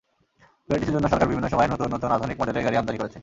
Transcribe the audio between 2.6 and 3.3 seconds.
গাড়ি আমদানি করেছে।